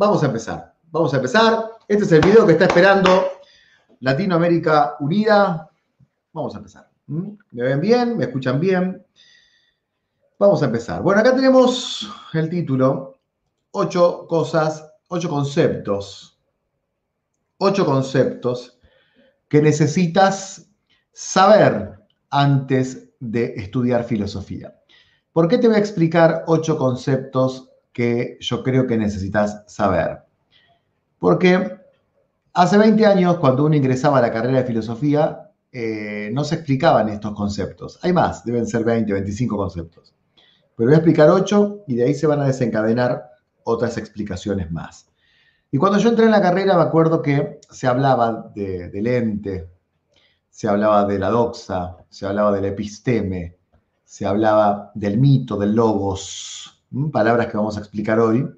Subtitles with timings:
[0.00, 0.74] vamos a empezar.
[0.90, 1.72] Vamos a empezar.
[1.86, 3.32] Este es el video que está esperando
[4.00, 5.70] Latinoamérica Unida.
[6.32, 6.88] Vamos a empezar.
[7.06, 7.32] ¿Mm?
[7.50, 8.16] ¿Me ven bien?
[8.16, 9.04] ¿Me escuchan bien?
[10.38, 11.02] Vamos a empezar.
[11.02, 13.18] Bueno, acá tenemos el título.
[13.72, 16.40] Ocho cosas, ocho conceptos.
[17.58, 18.80] Ocho conceptos
[19.48, 20.66] que necesitas
[21.12, 24.74] saber antes de estudiar filosofía.
[25.34, 30.20] ¿Por qué te voy a explicar ocho conceptos que yo creo que necesitas saber?
[31.18, 31.78] Porque
[32.52, 37.08] hace 20 años, cuando uno ingresaba a la carrera de filosofía, eh, no se explicaban
[37.08, 37.98] estos conceptos.
[38.02, 40.14] Hay más, deben ser 20, 25 conceptos.
[40.76, 43.30] Pero voy a explicar ocho y de ahí se van a desencadenar
[43.64, 45.10] otras explicaciones más.
[45.70, 49.68] Y cuando yo entré en la carrera me acuerdo que se hablaba de, del ente,
[50.48, 53.56] se hablaba de la doxa, se hablaba del episteme,
[54.04, 56.79] se hablaba del mito, del logos,
[57.12, 58.48] palabras que vamos a explicar hoy.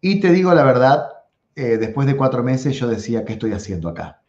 [0.00, 1.08] Y te digo la verdad,
[1.56, 4.22] eh, después de cuatro meses yo decía, ¿qué estoy haciendo acá?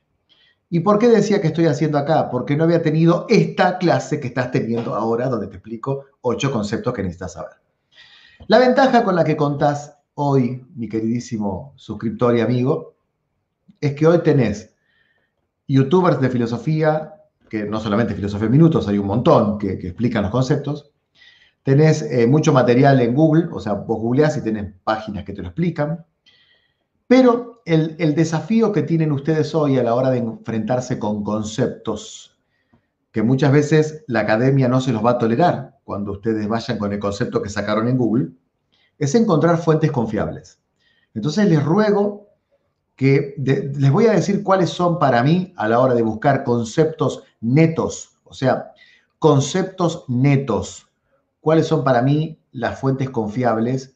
[0.69, 2.29] ¿Y por qué decía que estoy haciendo acá?
[2.29, 6.93] Porque no había tenido esta clase que estás teniendo ahora, donde te explico ocho conceptos
[6.93, 7.53] que necesitas saber.
[8.47, 12.95] La ventaja con la que contás hoy, mi queridísimo suscriptor y amigo,
[13.79, 14.75] es que hoy tenés
[15.67, 17.13] youtubers de filosofía,
[17.49, 20.91] que no solamente filosofía en minutos, hay un montón que, explican los conceptos.
[21.65, 25.41] Tenés eh, mucho material en Google, o sea, vos googleás y tenés páginas que te
[25.41, 26.05] lo explican.
[27.07, 32.37] Pero el, el desafío que tienen ustedes hoy a la hora de enfrentarse con conceptos
[33.11, 36.93] que muchas veces la academia no se los va a tolerar cuando ustedes vayan con
[36.93, 38.29] el concepto que sacaron en Google,
[38.99, 40.59] es encontrar fuentes confiables.
[41.15, 42.27] Entonces les ruego
[42.95, 47.23] que les voy a decir cuáles son para mí a la hora de buscar conceptos
[47.41, 48.71] netos, o sea,
[49.17, 50.84] conceptos netos,
[51.45, 53.95] cuáles son para mí las fuentes confiables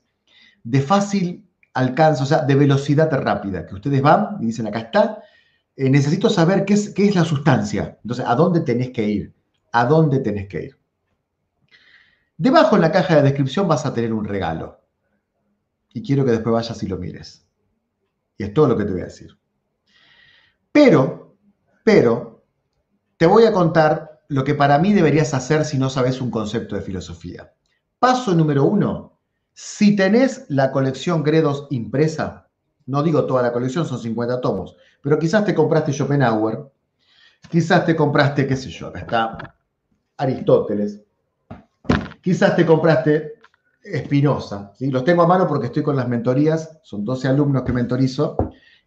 [0.64, 5.24] de fácil alcance, o sea, de velocidad rápida, que ustedes van y dicen, acá está,
[5.76, 9.34] eh, necesito saber qué es, qué es la sustancia, entonces, ¿a dónde tenés que ir?
[9.72, 10.78] ¿A dónde tenés que ir?
[12.38, 14.80] Debajo en la caja de descripción vas a tener un regalo
[15.92, 17.48] y quiero que después vayas y lo mires.
[18.38, 19.36] Y es todo lo que te voy a decir.
[20.72, 21.36] Pero,
[21.84, 22.46] pero,
[23.18, 26.76] te voy a contar lo que para mí deberías hacer si no sabes un concepto
[26.76, 27.52] de filosofía.
[27.98, 29.20] Paso número uno,
[29.54, 32.48] si tenés la colección Gredos impresa,
[32.86, 36.60] no digo toda la colección, son 50 tomos, pero quizás te compraste Schopenhauer,
[37.50, 39.56] quizás te compraste, qué sé yo, acá está
[40.18, 41.02] Aristóteles,
[42.22, 43.34] quizás te compraste
[43.82, 44.74] Espinosa.
[44.80, 48.38] Los tengo a mano porque estoy con las mentorías, son 12 alumnos que mentorizo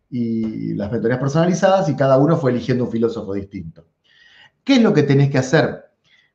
[0.08, 3.86] y las mentorías personalizadas y cada uno fue eligiendo un filósofo distinto.
[4.64, 5.90] ¿Qué es lo que tenés que hacer?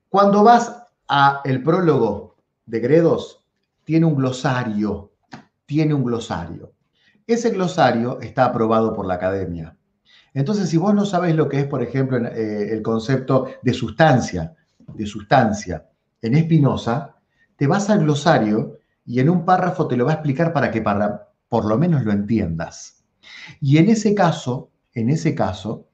[0.10, 3.46] Cuando vas a el prólogo de Gredos,
[3.86, 5.14] tiene un glosario,
[5.66, 6.74] tiene un glosario.
[7.26, 9.78] Ese glosario está aprobado por la academia.
[10.34, 14.54] Entonces, si vos no sabés lo que es, por ejemplo, eh, el concepto de sustancia,
[14.94, 15.88] de sustancia
[16.22, 17.16] en Espinosa,
[17.56, 20.82] te vas al glosario y en un párrafo te lo va a explicar para que
[20.82, 23.06] para, por lo menos lo entiendas.
[23.62, 25.87] Y en ese caso, en ese caso,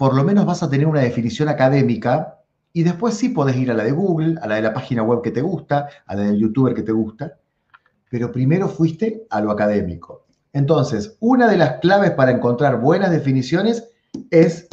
[0.00, 2.38] por lo menos vas a tener una definición académica
[2.72, 5.20] y después sí podés ir a la de Google, a la de la página web
[5.20, 7.36] que te gusta, a la del youtuber que te gusta,
[8.08, 10.24] pero primero fuiste a lo académico.
[10.54, 13.90] Entonces, una de las claves para encontrar buenas definiciones
[14.30, 14.68] es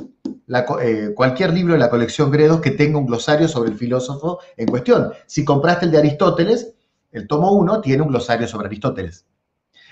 [0.82, 4.70] eh, cualquier libro de la colección Gredos que tenga un glosario sobre el filósofo en
[4.70, 5.12] cuestión.
[5.26, 6.74] Si compraste el de Aristóteles,
[7.12, 9.26] el tomo 1 tiene un glosario sobre Aristóteles.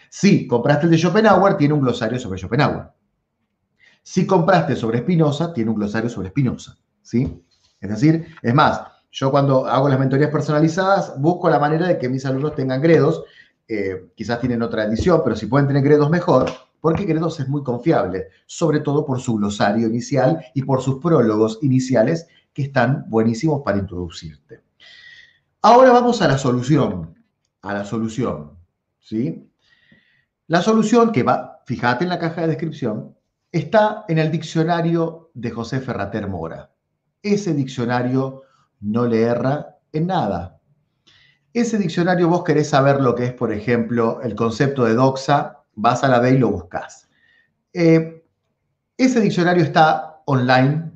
[0.10, 2.95] Si compraste el de Schopenhauer, tiene un glosario sobre Schopenhauer.
[4.08, 6.78] Si compraste sobre Spinoza, tiene un glosario sobre Spinoza.
[7.02, 7.42] ¿sí?
[7.82, 12.08] Es decir, es más, yo cuando hago las mentorías personalizadas, busco la manera de que
[12.08, 13.24] mis alumnos tengan gredos.
[13.68, 17.64] Eh, quizás tienen otra edición, pero si pueden tener gredos mejor, porque Gredos es muy
[17.64, 23.64] confiable, sobre todo por su glosario inicial y por sus prólogos iniciales que están buenísimos
[23.66, 24.62] para introducirte.
[25.64, 27.16] Ahora vamos a la solución,
[27.64, 28.52] a la solución,
[29.00, 29.50] ¿sí?
[30.46, 33.15] La solución que va, fíjate en la caja de descripción,
[33.58, 36.72] está en el diccionario de José Ferrater Mora.
[37.24, 38.42] Ese diccionario
[38.82, 40.60] no le erra en nada.
[41.54, 46.04] Ese diccionario vos querés saber lo que es, por ejemplo, el concepto de doxa vas
[46.04, 47.08] a la B y lo buscas.
[47.72, 48.26] Eh,
[48.98, 50.92] ese diccionario está online,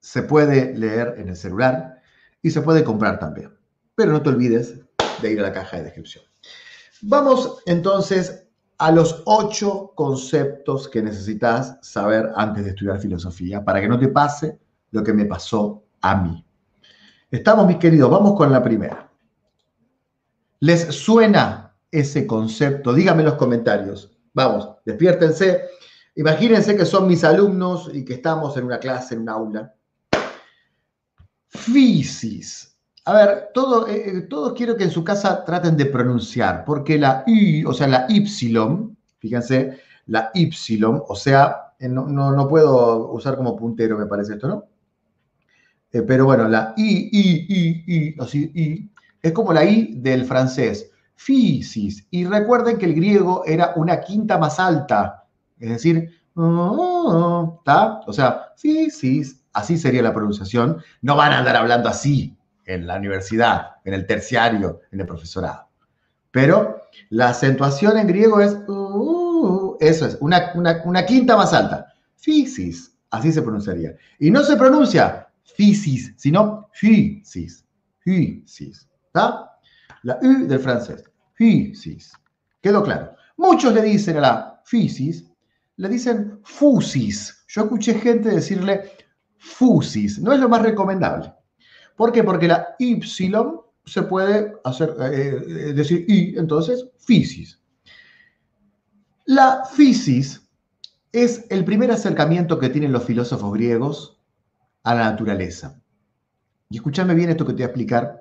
[0.00, 2.02] se puede leer en el celular
[2.42, 3.56] y se puede comprar también.
[3.94, 4.80] Pero no te olvides
[5.22, 6.24] de ir a la caja de descripción.
[7.00, 8.41] Vamos entonces
[8.82, 14.08] a los ocho conceptos que necesitas saber antes de estudiar filosofía para que no te
[14.08, 14.58] pase
[14.90, 16.44] lo que me pasó a mí.
[17.30, 19.08] Estamos, mis queridos, vamos con la primera.
[20.58, 22.92] ¿Les suena ese concepto?
[22.92, 24.10] Díganme en los comentarios.
[24.34, 25.62] Vamos, despiértense.
[26.16, 29.74] Imagínense que son mis alumnos y que estamos en una clase, en un aula.
[31.46, 32.71] Fisis.
[33.04, 36.98] A ver, todo, eh, eh, todos quiero que en su casa traten de pronunciar, porque
[36.98, 38.24] la Y, o sea, la Y,
[39.18, 40.50] fíjense, la Y,
[40.84, 44.64] o sea, eh, no, no, puedo usar como puntero, me parece esto, ¿no?
[46.06, 48.90] pero bueno, la I, I, I, I, así, I,
[49.20, 52.06] es como la I del francés, fisis.
[52.10, 55.24] Y recuerden que el griego era una quinta más alta,
[55.58, 56.08] es decir,
[57.58, 58.00] ¿está?
[58.06, 60.78] O sea, fisis, así sería la pronunciación.
[61.02, 62.34] No van a andar hablando así
[62.64, 65.68] en la universidad, en el terciario, en el profesorado.
[66.30, 66.80] Pero
[67.10, 71.86] la acentuación en griego es, uh, eso es, una, una, quinta más alta.
[72.16, 73.94] Fisis, así se pronunciaría.
[74.18, 77.64] Y no se pronuncia fisis, sino fisis,
[77.98, 78.88] fisis.
[79.06, 79.50] ¿Está?
[80.02, 81.04] La U del francés.
[81.34, 82.12] Fisis.
[82.60, 83.14] ¿Quedó claro?
[83.36, 85.28] Muchos le dicen a la fisis,
[85.76, 87.44] le dicen fusis.
[87.48, 88.90] Yo escuché gente decirle
[89.36, 90.18] fusis.
[90.18, 91.32] No es lo más recomendable.
[91.96, 92.24] ¿Por qué?
[92.24, 93.00] Porque la Y
[93.84, 97.60] se puede hacer, eh, eh, decir Y, entonces, fisis.
[99.24, 100.48] La fisis
[101.12, 104.20] es el primer acercamiento que tienen los filósofos griegos
[104.82, 105.80] a la naturaleza.
[106.68, 108.20] Y escúchame bien esto que te voy a explicar,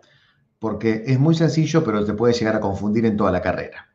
[0.59, 3.88] porque es muy sencillo, pero te puede llegar a confundir en toda la carrera.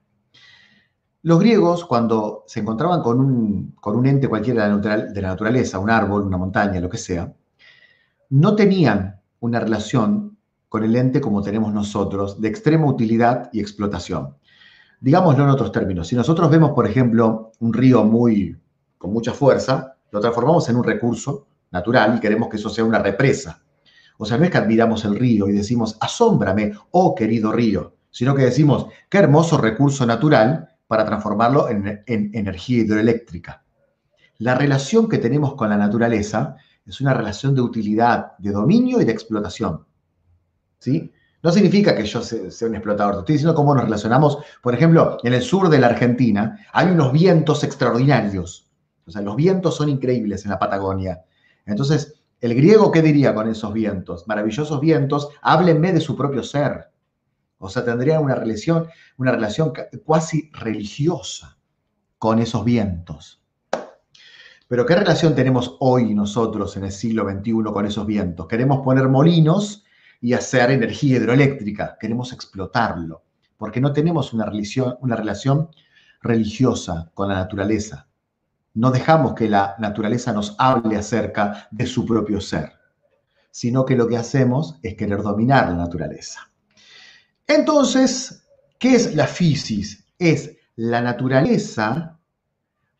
[1.22, 5.90] Los griegos, cuando se encontraban con un, con un ente cualquiera de la naturaleza, un
[5.90, 7.32] árbol, una montaña, lo que sea,
[8.30, 10.36] no tenían una relación
[10.68, 14.36] con el ente como tenemos nosotros, de extrema utilidad y explotación.
[15.00, 18.56] Digámoslo en otros términos, si nosotros vemos, por ejemplo, un río muy,
[18.98, 22.98] con mucha fuerza, lo transformamos en un recurso natural y queremos que eso sea una
[22.98, 23.62] represa.
[24.18, 28.34] O sea, no es que admiramos el río y decimos, asómbrame, oh querido río, sino
[28.34, 33.64] que decimos, qué hermoso recurso natural para transformarlo en, en energía hidroeléctrica.
[34.38, 36.56] La relación que tenemos con la naturaleza
[36.86, 39.84] es una relación de utilidad, de dominio y de explotación.
[40.78, 41.12] ¿Sí?
[41.42, 44.38] No significa que yo sea un explotador, estoy diciendo cómo nos relacionamos.
[44.62, 48.70] Por ejemplo, en el sur de la Argentina hay unos vientos extraordinarios.
[49.06, 51.22] O sea, los vientos son increíbles en la Patagonia.
[51.64, 54.26] Entonces, el griego, ¿qué diría con esos vientos?
[54.26, 56.90] Maravillosos vientos, háblenme de su propio ser.
[57.58, 59.72] O sea, tendría una relación, una relación
[60.04, 61.56] cuasi religiosa
[62.18, 63.42] con esos vientos.
[64.68, 68.48] Pero ¿qué relación tenemos hoy nosotros en el siglo XXI con esos vientos?
[68.48, 69.84] Queremos poner molinos
[70.20, 73.22] y hacer energía hidroeléctrica, queremos explotarlo,
[73.56, 75.68] porque no tenemos una relación,
[76.20, 78.08] religiosa con la naturaleza.
[78.74, 82.72] No dejamos que la naturaleza nos hable acerca de su propio ser,
[83.52, 86.50] sino que lo que hacemos es querer dominar la naturaleza.
[87.46, 88.44] Entonces,
[88.78, 90.04] ¿qué es la fisis?
[90.18, 92.15] Es la naturaleza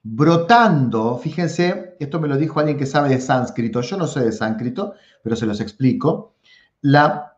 [0.09, 4.33] brotando, fíjense, esto me lo dijo alguien que sabe de sánscrito, yo no sé de
[4.33, 6.37] sánscrito, pero se los explico.
[6.83, 7.37] La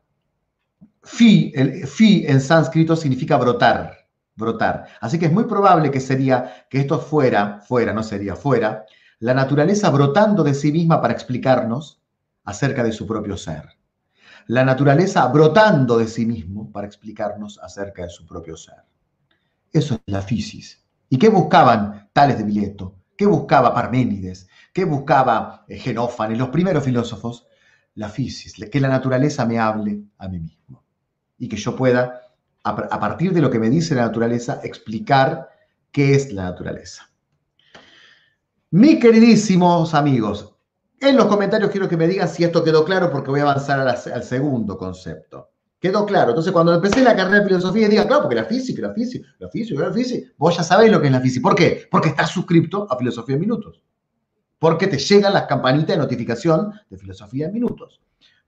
[1.03, 4.07] fi, el en sánscrito significa brotar,
[4.37, 4.87] brotar.
[5.01, 8.85] Así que es muy probable que sería que esto fuera, fuera, no sería fuera,
[9.21, 12.03] la naturaleza brotando de sí misma para explicarnos
[12.45, 13.65] acerca de su propio ser.
[14.47, 18.83] La naturaleza brotando de sí mismo para explicarnos acerca de su propio ser.
[19.73, 20.88] Eso es la fisis.
[21.09, 22.97] ¿Y qué buscaban tales de Mileto?
[23.17, 24.49] ¿Qué buscaba Parménides?
[24.73, 27.47] ¿Qué buscaba eh, Genófanes, los primeros filósofos?
[27.95, 30.85] La fisis, que la naturaleza me hable a mí mismo
[31.37, 32.21] y que yo pueda,
[32.63, 35.49] a partir de lo que me dice la naturaleza, explicar
[35.91, 37.11] qué es la naturaleza.
[38.71, 40.55] Mis queridísimos amigos,
[41.01, 43.81] en los comentarios quiero que me digan si esto quedó claro porque voy a avanzar
[43.81, 45.51] al segundo concepto.
[45.81, 46.31] Quedó claro.
[46.31, 49.49] Entonces, cuando empecé la carrera de filosofía, diga, claro, porque la física, la física, la
[49.49, 51.43] física, la física, vos ya sabéis lo que es la física.
[51.43, 51.89] ¿Por qué?
[51.91, 53.83] Porque estás suscrito a Filosofía en Minutos.
[54.59, 58.01] Porque te llegan las campanitas de notificación de Filosofía en Minutos.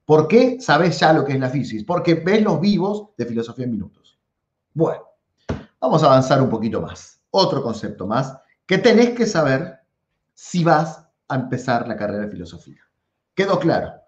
[0.05, 1.85] ¿Por qué sabes ya lo que es la física?
[1.87, 4.19] Porque ves los vivos de Filosofía en Minutos.
[4.75, 5.05] Bueno,
[5.81, 7.21] vamos a avanzar un poquito más.
[7.31, 9.81] Otro concepto más que tenés que saber
[10.35, 12.83] si vas a empezar la carrera de filosofía.
[13.35, 14.00] ¿Quedó claro?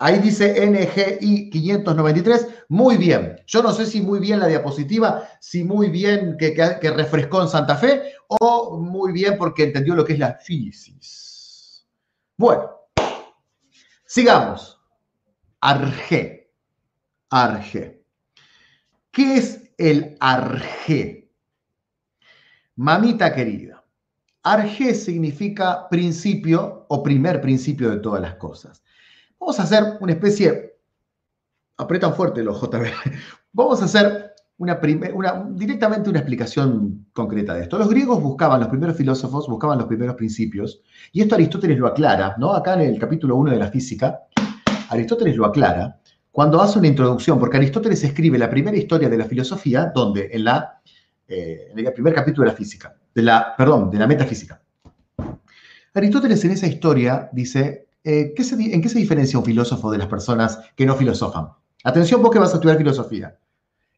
[0.00, 2.46] Ahí dice NGI 593.
[2.68, 3.42] Muy bien.
[3.46, 6.54] Yo no sé si muy bien la diapositiva, si muy bien que,
[6.94, 11.84] refrescó en Santa Fe o muy bien porque entendió lo que es la fisis.
[12.36, 12.70] Bueno,
[14.06, 14.80] sigamos.
[15.60, 16.52] Arge.
[17.30, 18.04] Arge.
[19.10, 21.28] ¿Qué es el arge?
[22.76, 23.84] Mamita querida.
[24.44, 28.84] Arge significa principio o primer principio de todas las cosas.
[29.40, 30.78] Vamos a hacer una especie,
[31.76, 32.86] apretan fuerte los JB,
[33.52, 34.78] vamos a hacer una,
[35.50, 37.78] directamente una explicación concreta de esto.
[37.78, 42.34] Los griegos buscaban, los primeros filósofos buscaban los primeros principios, y esto Aristóteles lo aclara,
[42.38, 42.52] ¿no?
[42.52, 44.20] Acá en el capítulo 1 de la física,
[44.90, 45.98] Aristóteles lo aclara
[46.38, 50.44] cuando hace una introducción, porque Aristóteles escribe la primera historia de la filosofía, donde en,
[50.44, 50.80] la,
[51.26, 54.62] eh, el primer capítulo de la física, de la, perdón, de la metafísica.
[55.94, 60.58] Aristóteles en esa historia dice, eh, ¿en qué se diferencia un filósofo de las personas
[60.76, 61.48] que no filosofan?
[61.84, 63.38] Atención vos que vas a estudiar filosofía.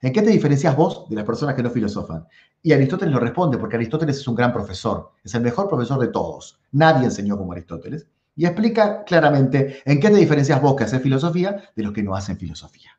[0.02, 2.26] ¿En qué te diferencias vos de las personas que no filosofan?
[2.62, 6.08] Y Aristóteles lo responde, porque Aristóteles es un gran profesor, es el mejor profesor de
[6.08, 6.58] todos.
[6.72, 8.06] Nadie enseñó como Aristóteles.
[8.36, 12.14] Y explica claramente en qué te diferencias vos que haces filosofía de los que no
[12.14, 12.90] hacen filosofía.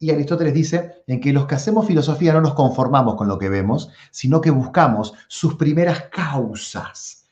[0.00, 3.48] Y Aristóteles dice en que los que hacemos filosofía no nos conformamos con lo que
[3.48, 7.23] vemos, sino que buscamos sus primeras causas.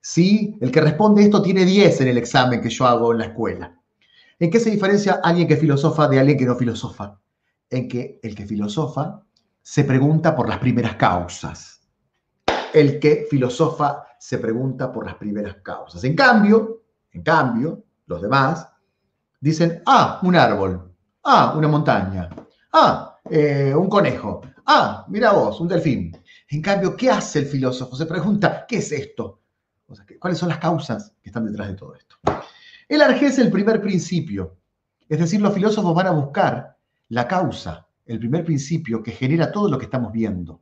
[0.00, 0.56] ¿Sí?
[0.60, 3.76] El que responde esto tiene 10 en el examen que yo hago en la escuela.
[4.38, 7.20] ¿En qué se diferencia alguien que filosofa de alguien que no filosofa?
[7.70, 9.22] en que el que filosofa
[9.62, 11.80] se pregunta por las primeras causas.
[12.74, 16.02] El que filosofa se pregunta por las primeras causas.
[16.04, 18.68] En cambio, en cambio, los demás
[19.40, 20.92] dicen, ah, un árbol,
[21.24, 22.28] ah, una montaña,
[22.72, 26.16] ah, eh, un conejo, ah, mira vos, un delfín.
[26.48, 27.96] En cambio, ¿qué hace el filósofo?
[27.96, 29.39] Se pregunta, ¿qué es esto?
[30.18, 32.16] ¿Cuáles son las causas que están detrás de todo esto?
[32.88, 34.56] El arjé es el primer principio.
[35.08, 36.76] Es decir, los filósofos van a buscar
[37.08, 40.60] la causa, el primer principio que genera todo lo que estamos viendo.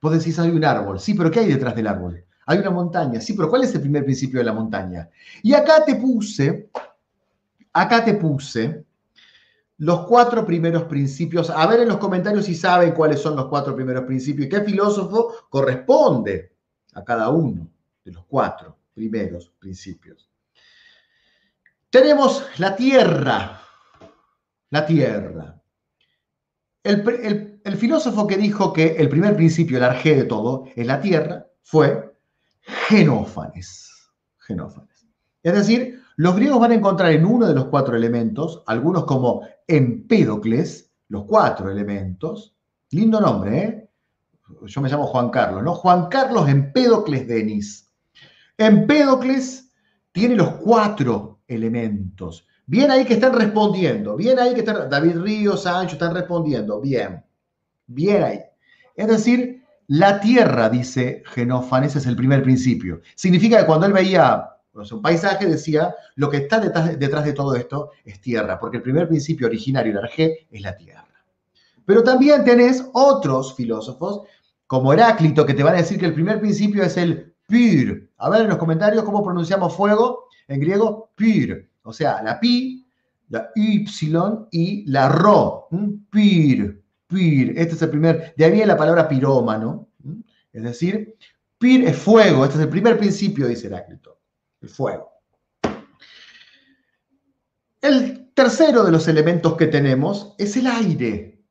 [0.00, 2.24] Vos decís, hay un árbol, sí, pero ¿qué hay detrás del árbol?
[2.46, 5.08] Hay una montaña, sí, pero ¿cuál es el primer principio de la montaña?
[5.42, 6.70] Y acá te puse,
[7.72, 8.84] acá te puse
[9.78, 11.50] los cuatro primeros principios.
[11.50, 14.60] A ver en los comentarios si saben cuáles son los cuatro primeros principios y qué
[14.60, 16.52] filósofo corresponde
[16.94, 17.68] a cada uno
[18.08, 20.28] de los cuatro primeros principios.
[21.90, 23.60] Tenemos la tierra,
[24.70, 25.62] la tierra.
[26.82, 31.46] El, filósofo que dijo que el primer principio, el arjé de todo, es la tierra,
[31.62, 32.16] fue
[32.60, 34.10] Genófanes.
[34.38, 35.06] Genófanes.
[35.42, 39.46] Es decir, los griegos van a encontrar en uno de los cuatro elementos, algunos como
[39.66, 42.56] Empédocles, los cuatro elementos,
[42.90, 43.90] lindo nombre, ¿eh?
[44.62, 45.74] Yo me llamo Juan Carlos, ¿no?
[45.74, 47.87] Juan Carlos Empédocles Denis.
[48.58, 49.70] Empédocles
[50.12, 52.46] tiene los cuatro elementos.
[52.66, 57.24] Bien ahí que están respondiendo, bien ahí que están, David Ríos, Sancho están respondiendo, bien,
[57.86, 58.40] bien ahí.
[58.94, 63.00] Es decir, la tierra, dice Genófanes, es el primer principio.
[63.14, 67.92] Significa que cuando él veía un paisaje, decía, lo que está detrás, de todo esto
[68.04, 71.06] es tierra, porque el primer principio originario del Arjé es la tierra.
[71.86, 74.22] Pero también tenés otros filósofos,
[74.66, 78.12] como Heráclito, que te van a decir que el primer principio es el pir.
[78.18, 81.70] A ver en los comentarios cómo pronunciamos fuego en griego, pir.
[81.82, 82.86] O sea, la pi,
[83.30, 83.84] la y
[84.52, 85.68] y la ro.
[86.10, 87.54] Pir, pir.
[87.56, 89.88] Este es el primer, de ahí viene la palabra pirómano.
[90.52, 91.16] Es decir,
[91.58, 92.44] pir es fuego.
[92.44, 94.18] Este es el primer principio, dice Heráclito.
[94.60, 95.10] El fuego.
[97.80, 101.42] El tercero de los elementos que tenemos es el aire.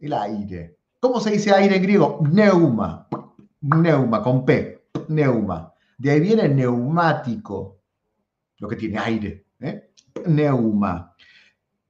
[0.00, 0.78] El aire.
[1.00, 2.20] ¿Cómo se dice aire en griego?
[2.30, 3.08] Neuma.
[3.60, 4.83] Neuma, con P.
[5.08, 5.72] Neuma.
[5.98, 7.80] De ahí viene neumático,
[8.58, 9.46] lo que tiene aire.
[9.60, 9.90] ¿eh?
[10.26, 11.14] Neuma.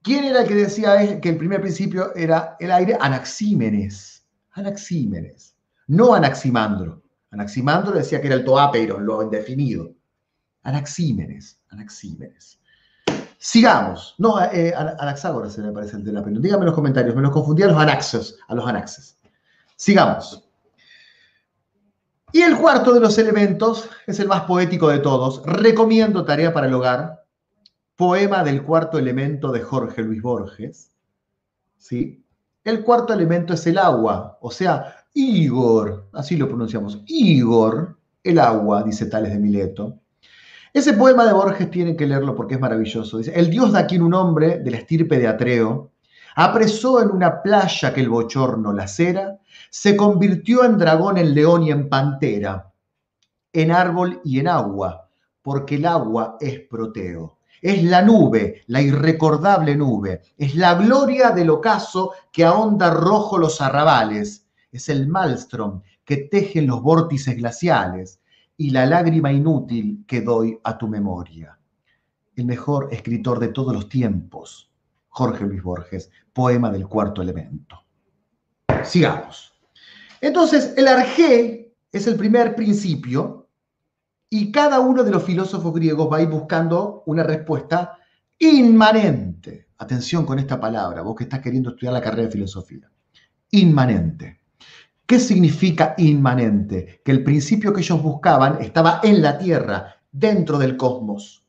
[0.02, 2.96] ¿Quién era el que decía que el primer principio era el aire?
[3.00, 4.26] Anaxímenes.
[4.52, 5.56] Anaxímenes.
[5.86, 7.02] No Anaximandro.
[7.30, 9.94] Anaximandro decía que era el toapeiron, lo indefinido.
[10.62, 11.60] Anaxímenes.
[11.70, 12.60] Anaxímenes.
[13.38, 14.14] Sigamos.
[14.18, 16.38] No, eh, Anaxágoras se me parece el de la pena.
[16.40, 17.14] Díganme en los comentarios.
[17.14, 19.18] Me los confundí los anaxos, a los anaxes.
[19.76, 20.43] Sigamos.
[22.34, 25.40] Y el cuarto de los elementos es el más poético de todos.
[25.46, 27.22] Recomiendo tarea para el hogar
[27.94, 30.90] poema del cuarto elemento de Jorge Luis Borges.
[31.78, 32.24] ¿sí?
[32.64, 38.82] El cuarto elemento es el agua, o sea, Igor, así lo pronunciamos, Igor, el agua,
[38.82, 40.00] dice Tales de Mileto.
[40.72, 43.18] Ese poema de Borges tienen que leerlo porque es maravilloso.
[43.18, 45.92] Dice, el dios de aquí un hombre de la estirpe de Atreo,
[46.34, 49.38] apresó en una playa que el bochorno lacera,
[49.70, 52.72] se convirtió en dragón, en león y en pantera,
[53.52, 55.08] en árbol y en agua,
[55.42, 57.38] porque el agua es proteo.
[57.62, 60.20] Es la nube, la irrecordable nube.
[60.36, 64.46] Es la gloria del ocaso que ahonda rojo los arrabales.
[64.70, 68.20] Es el maelstrom que tejen los vórtices glaciales
[68.56, 71.58] y la lágrima inútil que doy a tu memoria.
[72.36, 74.70] El mejor escritor de todos los tiempos,
[75.14, 77.80] Jorge Luis Borges, poema del cuarto elemento.
[78.82, 79.52] Sigamos.
[80.20, 83.48] Entonces, el arjé es el primer principio
[84.28, 87.96] y cada uno de los filósofos griegos va a ir buscando una respuesta
[88.40, 89.68] inmanente.
[89.78, 92.90] Atención con esta palabra, vos que estás queriendo estudiar la carrera de filosofía.
[93.52, 94.40] inmanente.
[95.06, 97.02] ¿Qué significa inmanente?
[97.04, 101.43] Que el principio que ellos buscaban estaba en la tierra, dentro del cosmos.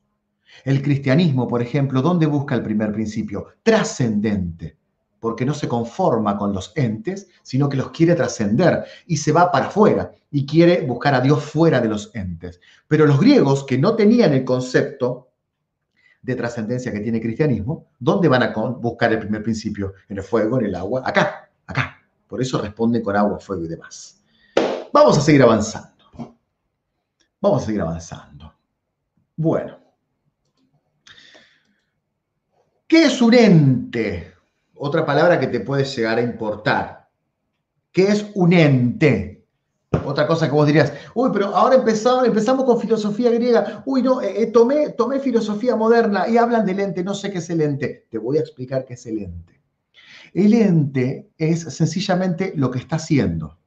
[0.64, 3.46] El cristianismo, por ejemplo, ¿dónde busca el primer principio?
[3.62, 4.76] Trascendente,
[5.20, 9.50] porque no se conforma con los entes, sino que los quiere trascender y se va
[9.50, 12.60] para afuera y quiere buscar a Dios fuera de los entes.
[12.88, 15.28] Pero los griegos, que no tenían el concepto
[16.22, 19.94] de trascendencia que tiene el cristianismo, ¿dónde van a buscar el primer principio?
[20.08, 22.02] En el fuego, en el agua, acá, acá.
[22.26, 24.20] Por eso responden con agua, fuego y demás.
[24.92, 26.04] Vamos a seguir avanzando.
[27.40, 28.52] Vamos a seguir avanzando.
[29.36, 29.85] Bueno.
[32.96, 34.32] ¿Qué es un ente?
[34.74, 37.10] Otra palabra que te puede llegar a importar.
[37.92, 39.44] ¿Qué es un ente?
[40.02, 44.22] Otra cosa que vos dirías, uy, pero ahora empezamos, empezamos con filosofía griega, uy, no,
[44.22, 47.60] eh, eh, tomé, tomé filosofía moderna y hablan del ente, no sé qué es el
[47.60, 48.06] ente.
[48.08, 49.60] Te voy a explicar qué es el ente.
[50.32, 53.58] El ente es sencillamente lo que está haciendo.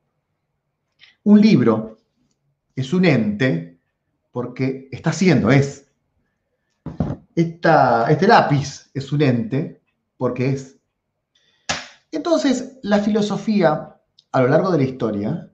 [1.21, 1.99] Un libro
[2.75, 3.77] es un ente
[4.31, 5.85] porque está haciendo, es.
[7.41, 9.81] Este lápiz es un ente
[10.17, 10.77] porque es.
[12.11, 13.97] Entonces, la filosofía
[14.31, 15.49] a lo largo de la historia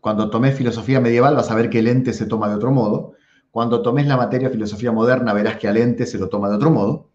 [0.00, 3.14] cuando tomes filosofía medieval vas a ver que el ente se toma de otro modo.
[3.50, 6.70] Cuando tomes la materia filosofía moderna verás que al ente se lo toma de otro
[6.70, 7.10] modo.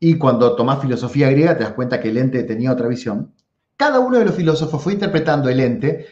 [0.00, 3.32] Y cuando tomas filosofía griega te das cuenta que el ente tenía otra visión.
[3.76, 6.06] Cada uno de los filósofos fue interpretando el ente.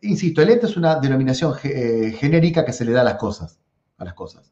[0.00, 3.58] insisto, el ente es una denominación eh, genérica que se le da a las cosas.
[3.98, 4.50] A las cosas.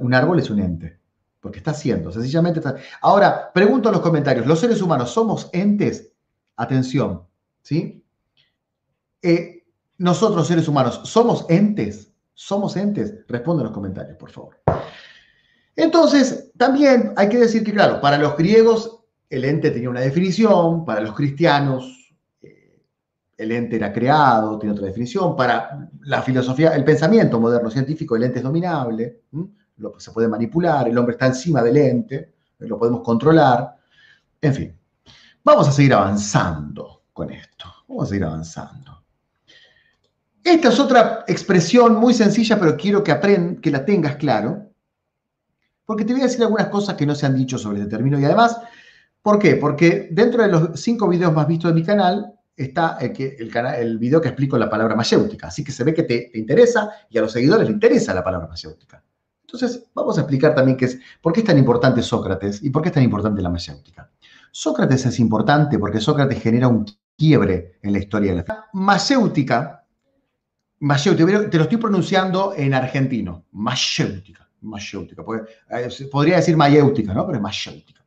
[0.00, 0.98] un árbol es un ente,
[1.44, 2.76] porque está haciendo, sencillamente está...
[3.02, 6.10] Ahora, pregunto en los comentarios, ¿los seres humanos somos entes?
[6.56, 7.24] Atención,
[7.60, 8.02] ¿sí?
[9.20, 9.66] Eh,
[9.98, 12.10] nosotros seres humanos, ¿somos entes?
[12.32, 13.26] ¿Somos entes?
[13.28, 14.56] Responde en los comentarios, por favor.
[15.76, 20.86] Entonces, también hay que decir que, claro, para los griegos el ente tenía una definición,
[20.86, 22.86] para los cristianos eh,
[23.36, 28.22] el ente era creado, tiene otra definición, para la filosofía, el pensamiento moderno científico, el
[28.22, 29.24] ente es dominable,
[29.98, 33.76] se puede manipular, el hombre está encima del ente, lo podemos controlar,
[34.40, 34.78] en fin.
[35.42, 39.02] Vamos a seguir avanzando con esto, vamos a seguir avanzando.
[40.42, 44.70] Esta es otra expresión muy sencilla, pero quiero que, que la tengas claro,
[45.84, 48.18] porque te voy a decir algunas cosas que no se han dicho sobre este término.
[48.18, 48.58] Y además,
[49.22, 49.56] ¿por qué?
[49.56, 53.54] Porque dentro de los cinco videos más vistos de mi canal está el, que, el,
[53.56, 55.48] el video que explico la palabra mayéutica.
[55.48, 58.48] Así que se ve que te, interesa y a los seguidores les interesa la palabra
[58.48, 59.03] mayéutica.
[59.54, 62.82] Entonces, vamos a explicar también qué es, por qué es tan importante Sócrates y por
[62.82, 64.10] qué es tan importante la mayéutica.
[64.50, 66.84] Sócrates es importante porque Sócrates genera un
[67.16, 69.84] quiebre en la historia de la mayéutica
[71.50, 73.44] te lo estoy pronunciando en argentino.
[73.52, 74.48] Mayéutica.
[74.60, 75.22] Mayéutica.
[75.70, 77.26] Eh, podría decir mayéutica, ¿no?
[77.26, 78.04] Pero es mayéutica.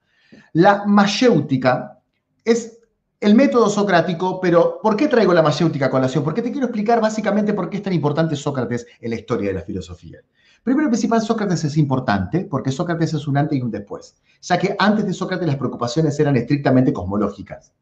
[0.53, 1.99] La mayéutica
[2.43, 2.79] es
[3.19, 6.23] el método socrático, pero ¿por qué traigo la mayéutica a colación?
[6.23, 9.55] Porque te quiero explicar básicamente por qué es tan importante Sócrates en la historia de
[9.55, 10.19] la filosofía.
[10.63, 14.58] Primero y principal, Sócrates es importante porque Sócrates es un antes y un después, ya
[14.58, 17.74] que antes de Sócrates las preocupaciones eran estrictamente cosmológicas.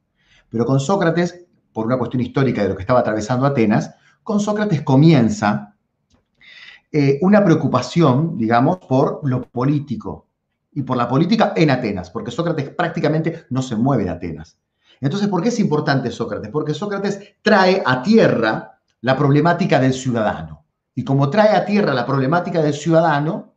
[0.50, 4.82] Pero con Sócrates, por una cuestión histórica de lo que estaba atravesando Atenas, con Sócrates
[4.82, 5.76] comienza
[6.92, 10.28] eh, una preocupación, digamos, por lo político
[10.72, 14.58] y por la política en Atenas, porque Sócrates prácticamente no se mueve de Atenas.
[15.02, 16.50] Entonces, ¿por qué es importante Sócrates?
[16.52, 20.64] Porque Sócrates trae a tierra la problemática del ciudadano.
[20.95, 23.53] Y como trae a tierra la problemática del ciudadano,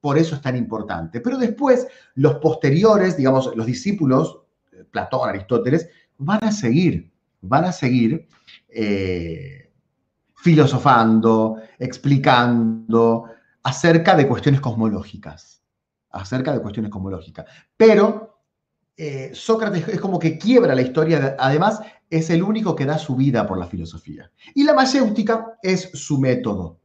[0.00, 1.20] por eso es tan importante.
[1.20, 4.40] Pero después, los posteriores, digamos, los discípulos,
[4.90, 8.26] Platón, Aristóteles, van a seguir, van a seguir
[8.68, 9.70] eh,
[10.34, 13.26] filosofando, explicando
[13.62, 15.62] acerca de cuestiones cosmológicas,
[16.10, 17.46] acerca de cuestiones cosmológicas.
[17.76, 18.31] Pero
[18.96, 23.16] eh, Sócrates es como que quiebra la historia, además es el único que da su
[23.16, 24.30] vida por la filosofía.
[24.54, 26.78] Y la mayéutica es su método.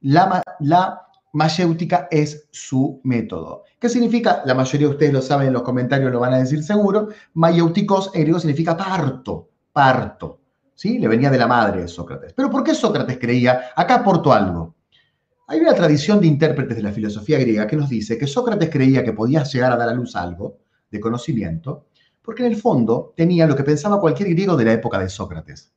[0.00, 3.64] La, la mayéutica es su método.
[3.78, 4.42] ¿Qué significa?
[4.46, 7.08] La mayoría de ustedes lo saben, en los comentarios lo van a decir seguro.
[7.34, 10.40] Mayéuticos en griego significa parto, parto.
[10.82, 12.32] Le venía de la madre de Sócrates.
[12.32, 13.70] Pero ¿por qué Sócrates creía?
[13.76, 14.76] Acá aporto algo.
[15.46, 19.04] Hay una tradición de intérpretes de la filosofía griega que nos dice que Sócrates creía
[19.04, 20.56] que podía llegar a dar a luz algo
[20.90, 21.86] de conocimiento,
[22.22, 25.72] porque en el fondo tenía lo que pensaba cualquier griego de la época de Sócrates.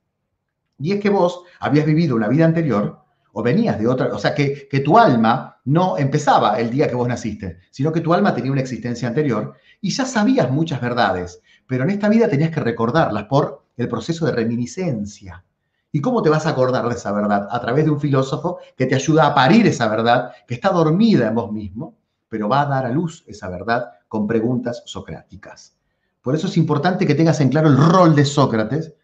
[0.80, 3.00] Y es que vos habías vivido una vida anterior
[3.32, 6.96] o venías de otra, o sea, que, que, tu alma no empezaba el día que
[6.96, 11.42] vos naciste, sino que tu alma tenía una existencia anterior y ya sabías muchas verdades,
[11.68, 15.44] pero en esta vida tenías que recordarlas por el proceso de reminiscencia.
[15.92, 17.48] ¿Y cómo te vas a acordar de esa verdad?
[17.52, 21.28] A través de un filósofo que te ayuda a parir esa verdad que está dormida
[21.28, 21.98] en vos mismo,
[22.34, 25.78] pero va a dar a luz esa verdad con preguntas socráticas.
[26.20, 28.96] Por eso es importante que tengas en claro el rol de Sócrates,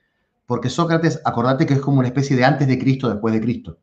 [0.48, 3.78] Porque Sócrates, acordate que es como una especie de antes de Cristo, después de Cristo.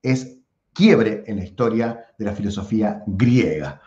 [0.00, 0.38] Es
[0.72, 3.82] quiebre en la historia de la filosofía griega.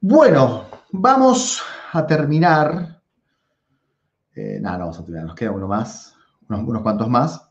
[0.00, 1.60] Bueno, vamos
[1.92, 3.02] a terminar.
[4.36, 6.14] Eh, nada, no vamos a terminar, nos queda uno más,
[6.48, 7.44] unos, unos cuantos más.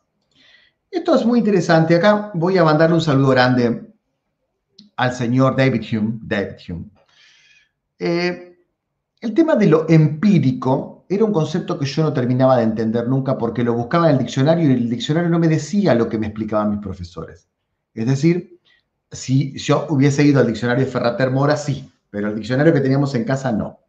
[0.89, 1.97] Esto es muy interesante.
[1.97, 3.90] Acá voy a mandarle un saludo grande
[5.01, 6.19] al señor David Hume.
[6.21, 6.85] David Hume.
[7.97, 8.55] Eh,
[9.19, 13.35] el tema de lo empírico era un concepto que yo no terminaba de entender nunca
[13.35, 16.27] porque lo buscaba en el diccionario y el diccionario no me decía lo que me
[16.27, 17.47] explicaban mis profesores.
[17.95, 18.59] Es decir,
[19.11, 23.15] si yo hubiese ido al diccionario de Ferrater Mora, sí, pero el diccionario que teníamos
[23.15, 23.79] en casa no.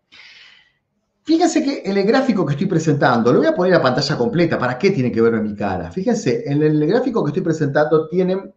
[1.25, 4.59] Fíjense que en el gráfico que estoy presentando, lo voy a poner a pantalla completa,
[4.59, 5.91] ¿para qué tiene que ver mi cara?
[5.91, 8.51] Fíjense, en el gráfico que estoy presentando tienen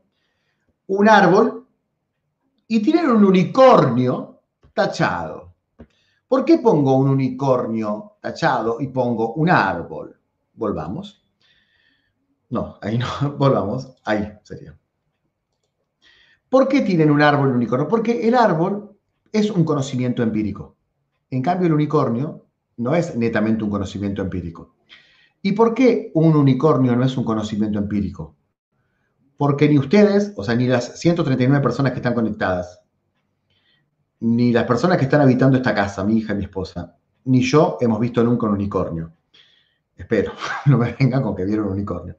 [0.87, 1.64] un árbol
[2.67, 4.41] y tienen un unicornio
[4.73, 5.53] tachado.
[6.27, 10.17] ¿Por qué pongo un unicornio tachado y pongo un árbol?
[10.53, 11.23] Volvamos.
[12.49, 14.77] No, ahí no, volvamos, ahí sería.
[16.49, 17.87] ¿Por qué tienen un árbol y un unicornio?
[17.87, 18.97] Porque el árbol
[19.31, 20.75] es un conocimiento empírico.
[21.29, 22.45] En cambio, el unicornio
[22.77, 24.75] no es netamente un conocimiento empírico.
[25.41, 28.35] ¿Y por qué un unicornio no es un conocimiento empírico?
[29.37, 32.81] Porque ni ustedes, o sea, ni las 139 personas que están conectadas,
[34.21, 37.77] ni las personas que están habitando esta casa, mi hija y mi esposa, ni yo
[37.81, 39.11] hemos visto nunca un unicornio.
[39.95, 40.33] Espero,
[40.65, 42.17] no me vengan con que vieron un unicornio.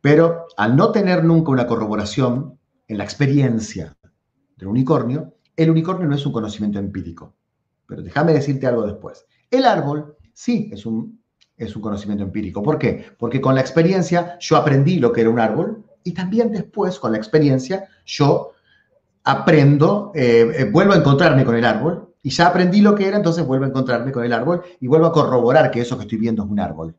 [0.00, 3.96] Pero al no tener nunca una corroboración en la experiencia
[4.56, 7.34] del unicornio, el unicornio no es un conocimiento empírico.
[7.86, 9.26] Pero déjame decirte algo después.
[9.50, 11.20] El árbol sí es un,
[11.56, 12.62] es un conocimiento empírico.
[12.62, 13.04] ¿Por qué?
[13.18, 17.12] Porque con la experiencia yo aprendí lo que era un árbol y también después con
[17.12, 18.52] la experiencia yo
[19.24, 23.18] aprendo, eh, eh, vuelvo a encontrarme con el árbol y ya aprendí lo que era,
[23.18, 26.16] entonces vuelvo a encontrarme con el árbol y vuelvo a corroborar que eso que estoy
[26.16, 26.96] viendo es un árbol.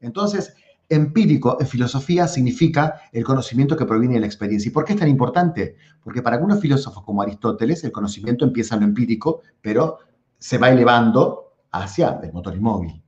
[0.00, 0.54] Entonces,
[0.90, 4.68] empírico en filosofía significa el conocimiento que proviene de la experiencia.
[4.68, 5.76] ¿Y por qué es tan importante?
[6.02, 10.00] Porque para algunos filósofos como Aristóteles el conocimiento empieza en lo empírico, pero
[10.38, 13.02] se va elevando hacia el motor inmóvil.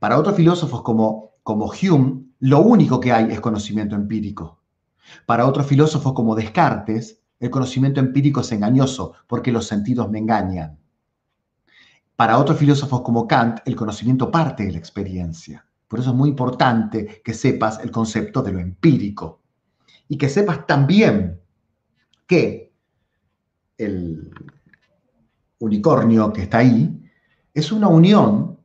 [0.00, 4.59] Para otros filósofos como, como Hume, lo único que hay es conocimiento empírico.
[5.26, 10.78] Para otros filósofos como Descartes, el conocimiento empírico es engañoso porque los sentidos me engañan.
[12.16, 15.66] Para otros filósofos como Kant, el conocimiento parte de la experiencia.
[15.88, 19.40] Por eso es muy importante que sepas el concepto de lo empírico
[20.06, 21.40] y que sepas también
[22.26, 22.72] que
[23.78, 24.30] el
[25.58, 27.02] unicornio que está ahí
[27.54, 28.58] es una unión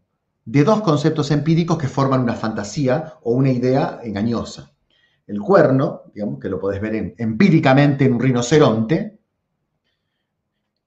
[0.44, 4.75] de dos conceptos empíricos que forman una fantasía o una idea engañosa.
[5.28, 9.20] El cuerno, digamos que lo podés ver empíricamente en un rinoceronte,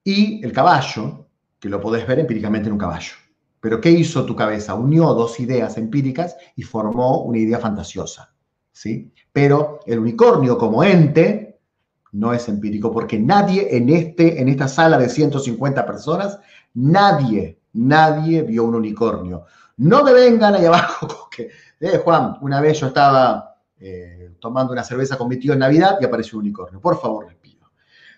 [0.03, 1.27] y el caballo,
[1.59, 3.13] que lo podés ver empíricamente en un caballo.
[3.59, 4.73] Pero ¿qué hizo tu cabeza?
[4.73, 8.33] Unió dos ideas empíricas y formó una idea fantasiosa.
[8.71, 9.11] ¿sí?
[9.33, 11.59] Pero el unicornio como ente
[12.13, 16.39] no es empírico porque nadie en, este, en esta sala de 150 personas,
[16.73, 19.45] nadie Nadie vio un unicornio.
[19.77, 21.29] No me vengan ahí abajo
[21.79, 23.48] eh, Juan, una vez yo estaba
[23.79, 26.81] eh, tomando una cerveza con mi tío en Navidad y apareció un unicornio.
[26.81, 27.71] Por favor, les pido.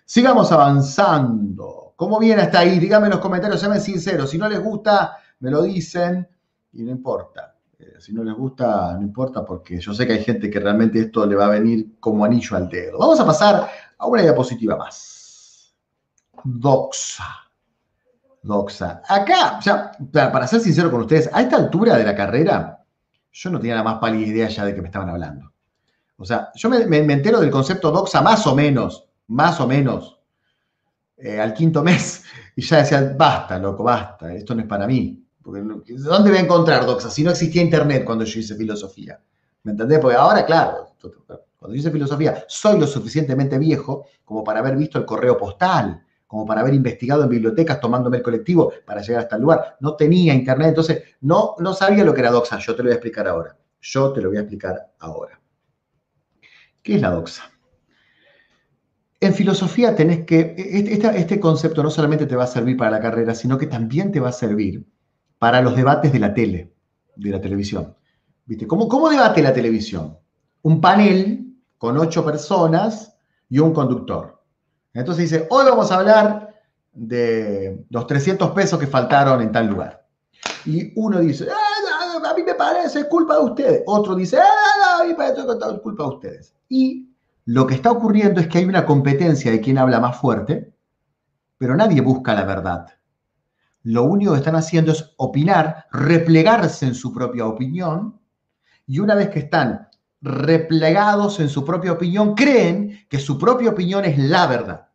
[0.04, 1.94] Sigamos avanzando.
[1.96, 2.78] ¿Cómo viene hasta ahí?
[2.78, 4.30] Díganme en los comentarios, sean sinceros.
[4.30, 6.28] Si no les gusta, me lo dicen
[6.72, 7.54] y no importa.
[7.78, 11.00] Eh, si no les gusta, no importa porque yo sé que hay gente que realmente
[11.00, 12.98] esto le va a venir como anillo al dedo.
[12.98, 15.74] Vamos a pasar a una diapositiva más.
[16.44, 17.24] Doxa.
[18.42, 19.02] Doxa.
[19.08, 22.81] Acá, ya, para ser sincero con ustedes, a esta altura de la carrera,
[23.32, 25.52] yo no tenía la más pálida idea ya de que me estaban hablando.
[26.16, 30.20] O sea, yo me, entero del concepto doxa más o menos, más o menos,
[31.16, 32.24] eh, al quinto mes,
[32.56, 35.18] y ya decía, basta, loco, basta, esto no es para mí.
[35.42, 35.60] Porque,
[35.94, 37.10] ¿Dónde voy a encontrar doxa?
[37.10, 39.20] Si no existía internet cuando yo hice filosofía.
[39.64, 39.98] ¿Me entendés?
[39.98, 40.94] Porque ahora, claro,
[41.56, 46.04] cuando yo hice filosofía, soy lo suficientemente viejo como para haber visto el correo postal,
[46.32, 49.76] como para haber investigado en bibliotecas tomándome el colectivo para llegar hasta el lugar.
[49.80, 52.58] No tenía internet, entonces no, no sabía lo que era doxa.
[52.58, 53.54] Yo te lo voy a explicar ahora.
[53.82, 55.38] Yo te lo voy a explicar ahora.
[56.82, 57.50] ¿Qué es la doxa?
[59.20, 63.00] En filosofía tenés que, este, este concepto no solamente te va a servir para la
[63.00, 64.86] carrera, sino que también te va a servir
[65.38, 66.72] para los debates de la tele,
[67.14, 67.94] de la televisión.
[68.46, 68.66] ¿Viste?
[68.66, 70.16] ¿Cómo, cómo debate la televisión?
[70.62, 73.18] Un panel con ocho personas
[73.50, 74.41] y un conductor.
[74.94, 76.54] Entonces dice, hoy vamos a hablar
[76.92, 80.06] de los 300 pesos que faltaron en tal lugar.
[80.64, 83.82] Y uno dice, ah, a mí me parece, es culpa de ustedes.
[83.86, 86.54] Otro dice, ah, a mí me parece, es culpa de ustedes.
[86.68, 87.08] Y
[87.46, 90.72] lo que está ocurriendo es que hay una competencia de quién habla más fuerte,
[91.58, 92.86] pero nadie busca la verdad.
[93.82, 98.20] Lo único que están haciendo es opinar, replegarse en su propia opinión
[98.86, 99.88] Y una vez que están
[100.22, 104.88] replegados en su propia opinión, creen que su propia opinión es la verdad.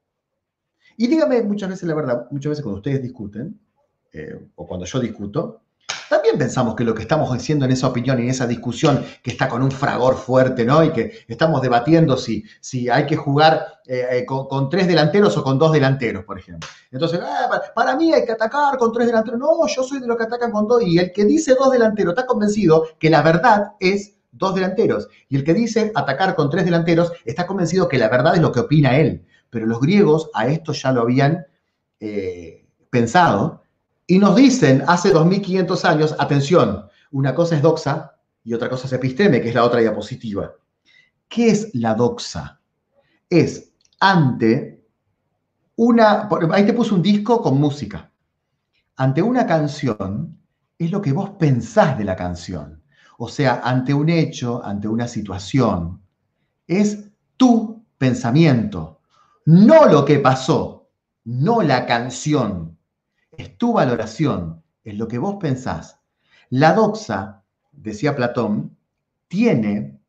[0.96, 3.60] Y dígame muchas veces la verdad, muchas veces cuando ustedes discuten,
[4.14, 5.62] eh, o cuando yo discuto,
[6.10, 9.50] también pensamos que lo que estamos haciendo en esa opinión en esa discusión que está
[9.50, 10.84] con un fragor fuerte, ¿no?
[10.84, 15.44] Y que estamos debatiendo si, si hay que jugar eh, eh, con, tres delanteros o
[15.44, 16.68] con dos delanteros, por ejemplo.
[16.92, 19.40] Entonces, ah, para, mí hay que atacar con tres delanteros.
[19.40, 20.82] No, yo soy de los que atacan con dos.
[20.84, 25.08] Y el que dice dos delanteros está convencido que la verdad es dos delanteros.
[25.30, 28.52] Y el que dice atacar con tres delanteros está convencido que la verdad es lo
[28.52, 29.26] que opina él.
[29.50, 31.46] Pero los griegos a esto ya lo habían
[32.00, 33.64] eh, pensado
[34.06, 38.94] y nos dicen hace 2500 años, atención, una cosa es doxa y otra cosa es
[38.94, 40.54] episteme, que es la otra diapositiva.
[41.28, 42.62] ¿Qué es la doxa?
[43.30, 44.82] Es ante
[45.76, 48.10] una, ahí te puse un disco con música.
[48.96, 50.40] Ante una canción
[50.78, 52.82] es lo que vos pensás de la canción.
[53.18, 56.02] O sea, ante un hecho, ante una situación,
[56.68, 59.00] es tu pensamiento,
[59.46, 60.90] no lo que pasó,
[61.24, 62.78] no la canción
[63.32, 66.00] es tu valoración, es lo que vos pensás.
[66.50, 68.78] La doxa, decía Platón,
[69.28, 70.00] tiene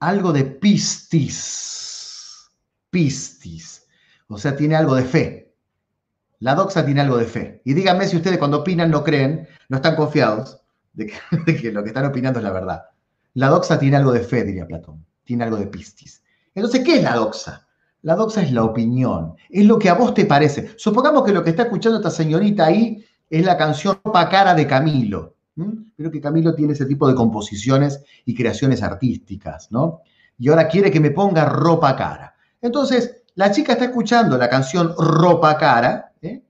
[0.00, 1.40] algo de pistis,
[2.90, 3.86] pistis,
[4.28, 5.54] o sea, tiene algo de fe.
[6.40, 7.62] La doxa tiene algo de fe.
[7.64, 10.60] Y díganme si ustedes cuando opinan no creen, no están confiados
[10.92, 12.82] de que, lo que están opinando es la verdad.
[13.34, 16.22] La doxa tiene algo de fe, Platón, tiene algo de pistis.
[16.54, 17.66] Entonces, ¿qué es la doxa?
[18.02, 20.72] La doxa es la opinión, es lo que a vos te parece.
[20.76, 24.66] Supongamos que lo que está escuchando esta señorita ahí es la canción Ropa Cara de
[24.66, 25.36] Camilo.
[25.96, 30.02] Creo que Camilo tiene ese tipo de composiciones y creaciones artísticas, ¿no?
[30.38, 32.36] Y ahora quiere que me ponga ropa cara.
[32.62, 36.42] Entonces, la chica está escuchando la canción Ropa Cara ¿eh?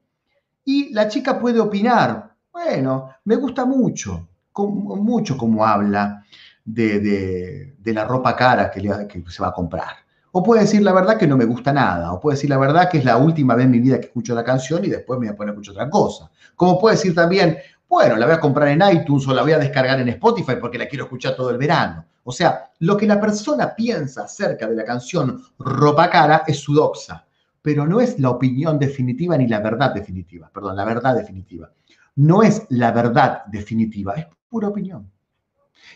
[0.64, 2.27] y la chica puede opinar.
[2.64, 6.24] Bueno, me gusta mucho, mucho como habla
[6.64, 9.92] de, la ropa cara que, que se va a comprar.
[10.32, 12.90] O puede decir la verdad que no me gusta nada, o puede decir la verdad
[12.90, 15.26] que es la última vez en mi vida que escucho la canción y después me
[15.26, 16.32] voy a poner a escuchar otra cosa.
[16.56, 19.58] Como puede decir también, bueno, la voy a comprar en iTunes o la voy a
[19.58, 22.06] descargar en Spotify porque la quiero escuchar todo el verano.
[22.24, 26.74] O sea, lo que la persona piensa acerca de la canción Ropa Cara es su
[26.74, 27.24] doxa,
[27.62, 30.50] pero no es la opinión definitiva ni la verdad definitiva.
[30.52, 31.70] Perdón, la verdad definitiva.
[32.18, 35.10] No es la verdad definitiva, es pura opinión.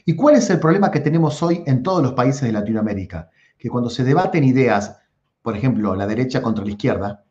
[0.05, 3.31] ¿Y cuál es el problema que tenemos hoy en todos los países de Latinoamérica?
[3.63, 5.01] que cuando se debaten ideas,
[5.41, 7.25] por ejemplo, la derecha contra la izquierda,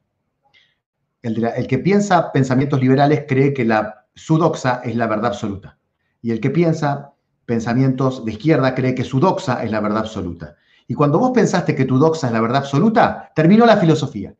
[1.21, 5.77] el, que piensa pensamientos liberales cree que la, su doxa es la verdad absoluta.
[6.21, 7.11] Y el que piensa
[7.45, 10.55] pensamientos de izquierda cree que su doxa es la verdad absoluta.
[10.87, 14.33] Y cuando vos pensaste que tu doxa es la verdad absoluta, terminó la filosofía.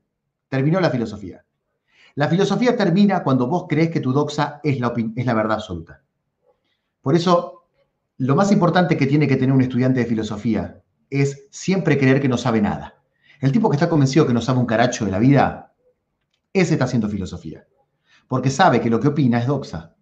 [0.48, 1.44] Terminó la filosofía.
[2.15, 6.02] La filosofía termina cuando vos crees que tu doxa es la, es la verdad absoluta.
[7.02, 7.65] Por eso,
[8.17, 12.30] lo más importante que tiene que tener un estudiante de filosofía es siempre creer que
[12.30, 13.02] no sabe nada.
[13.39, 15.74] El tipo que está convencido que no sabe un caracho de la vida,
[16.54, 17.65] ese está haciendo filosofía.
[18.28, 19.95] Porque sabe que lo que opina es doxa.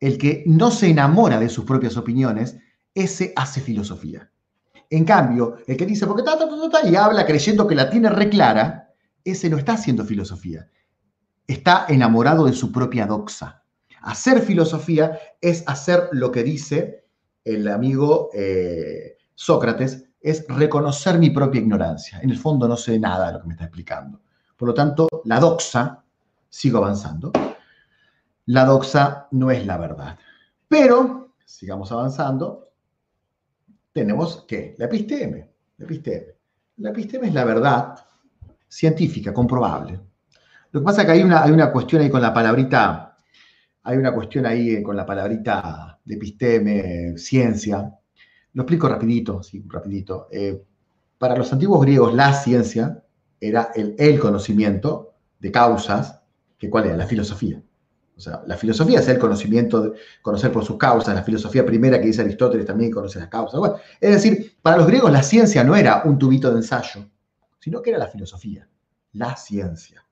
[0.00, 2.58] El que no se enamora de sus propias opiniones,
[2.94, 4.30] ese hace filosofía.
[4.90, 6.36] En cambio, el que dice, porque ta,
[6.84, 8.90] y habla creyendo que la tiene reclara,
[9.24, 10.68] ese no está haciendo filosofía.
[11.52, 13.62] Está enamorado de su propia doxa.
[14.00, 17.04] Hacer filosofía es hacer lo que dice
[17.44, 22.20] el amigo eh, Sócrates es reconocer mi propia ignorancia.
[22.22, 24.22] En el fondo no sé nada de lo que me está explicando.
[24.56, 26.02] Por lo tanto, la doxa,
[26.48, 27.30] sigo avanzando,
[28.46, 30.18] la doxa no es la verdad.
[30.66, 32.70] Pero, sigamos avanzando,
[33.92, 36.34] tenemos que la episteme, la episteme.
[36.78, 37.94] La episteme es la verdad
[38.66, 40.11] científica, comprobable.
[40.72, 43.16] Lo que pasa es que hay una, hay una cuestión ahí con la palabrita,
[43.84, 47.92] hay una cuestión ahí con la palabrita de episteme, ciencia,
[48.54, 50.28] lo explico rapidito, sí, rapidito.
[50.30, 50.62] Eh,
[51.18, 53.02] para los antiguos griegos, la ciencia
[53.40, 56.20] era el, conocimiento de causas,
[56.58, 57.62] que cuál era, la filosofía.
[58.16, 61.98] O sea, la filosofía es el conocimiento, de conocer por sus causas, la filosofía primera
[61.98, 63.60] que dice Aristóteles también conoce las causas.
[64.00, 67.08] es decir, para los griegos la ciencia no era un tubito de ensayo,
[67.58, 68.68] sino que era la filosofía,
[69.12, 70.04] la ciencia,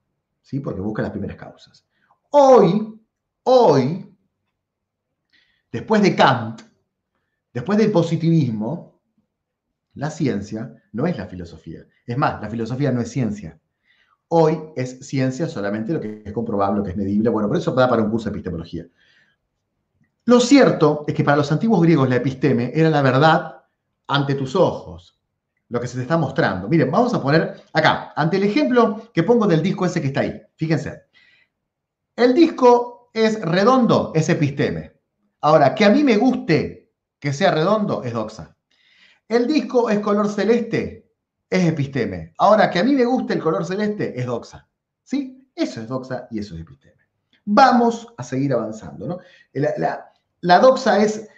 [0.51, 0.61] ¿sí?
[0.61, 1.87] porque busca las primeras causas.
[2.31, 3.01] Hoy,
[3.45, 4.17] hoy,
[5.71, 6.63] después de Kant,
[7.53, 9.01] Después del positivismo,
[9.95, 11.85] la ciencia no es la filosofía.
[12.07, 13.59] Es más, la filosofía no es ciencia.
[14.29, 17.29] Hoy es ciencia solamente lo que es comprobable, lo que es medible.
[17.29, 18.87] Bueno, por eso da para un curso de epistemología.
[20.27, 23.65] Lo cierto es que para los antiguos griegos la episteme era la verdad
[24.07, 25.20] ante tus ojos,
[25.71, 26.69] lo que se te está mostrando.
[26.69, 30.21] Miren, vamos a poner acá, ante el ejemplo que pongo del disco ese que está
[30.21, 30.43] ahí.
[30.57, 31.05] Fíjense.
[32.17, 35.01] El disco es redondo, es episteme.
[35.41, 38.57] Ahora, que a mí me guste que sea redondo, es doxa.
[39.29, 41.09] El disco es color celeste,
[41.49, 42.35] es episteme.
[42.39, 44.69] Ahora, que a mí me guste el color celeste, es doxa.
[45.05, 45.49] ¿Sí?
[45.55, 47.01] Eso es doxa y eso es episteme.
[47.45, 49.19] Vamos a seguir avanzando, ¿no?
[49.53, 51.29] La, doxa es...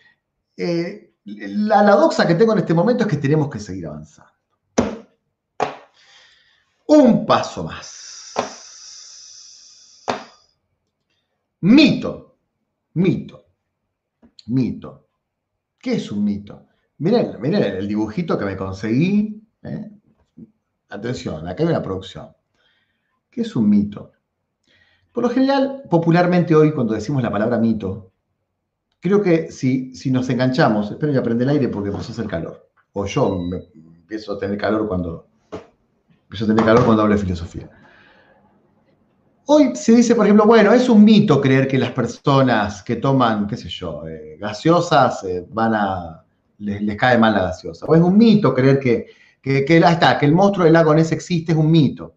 [0.57, 4.33] Eh, la, doxa que tengo en este momento es que tenemos que seguir avanzando.
[6.87, 8.03] Un paso más.
[11.61, 12.37] Mito.
[12.95, 13.45] Mito.
[14.47, 15.09] Mito.
[15.79, 16.67] ¿Qué es un mito?
[16.99, 19.43] Miren, miren el dibujito que me conseguí.
[19.63, 19.91] ¿eh?
[20.89, 22.35] Atención, acá hay una producción.
[23.31, 24.13] ¿Qué es un mito?
[25.13, 28.12] Por lo general, popularmente hoy, cuando decimos la palabra mito,
[29.03, 32.71] creo que si, si nos enganchamos, espero que aprenda el aire porque a hacer calor.
[32.93, 33.41] O yo
[33.85, 35.27] empiezo a tener calor cuando,
[36.23, 37.69] empiezo a tener calor cuando hablo de filosofía.
[39.47, 43.49] Hoy se dice, por ejemplo, bueno, es un mito creer que las personas que toman,
[43.49, 46.25] qué sé yo, eh, gaseosas eh, van a,
[46.59, 47.85] les, cae mal la gaseosa.
[47.87, 49.07] O es un mito creer que,
[49.43, 52.15] que, que, está, que el monstruo del lago Ness existe, es un mito.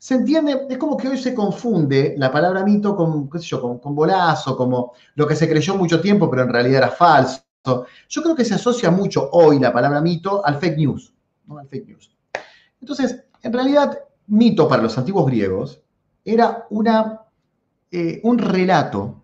[0.00, 0.66] ¿Se entiende?
[0.70, 3.94] Es como que hoy se confunde la palabra mito con, qué sé yo, con, con
[3.94, 7.42] bolazo, como lo que se creyó mucho tiempo, pero en realidad era falso.
[8.08, 11.12] Yo creo que se asocia mucho hoy la palabra mito al fake news.
[11.46, 11.58] ¿no?
[11.58, 12.16] Al fake news.
[12.80, 15.82] Entonces, en realidad, mito para los antiguos griegos
[16.24, 17.20] era una,
[17.90, 19.22] eh, un relato,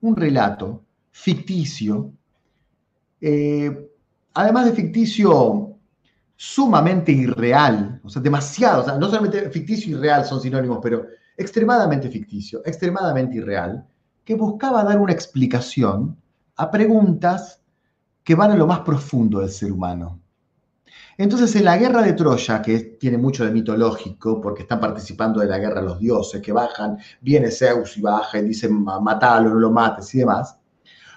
[0.00, 2.10] un relato ficticio,
[3.20, 3.92] eh,
[4.32, 5.73] además de ficticio
[6.36, 11.06] sumamente irreal, o sea, demasiado, o sea, no solamente ficticio y real son sinónimos, pero
[11.36, 13.86] extremadamente ficticio, extremadamente irreal,
[14.24, 16.16] que buscaba dar una explicación
[16.56, 17.60] a preguntas
[18.22, 20.20] que van a lo más profundo del ser humano.
[21.16, 25.46] Entonces, en la guerra de Troya, que tiene mucho de mitológico, porque están participando de
[25.46, 29.70] la guerra los dioses que bajan, viene Zeus y baja y dice matalo, no lo
[29.70, 30.58] mates y demás,